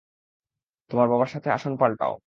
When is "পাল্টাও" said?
1.77-2.13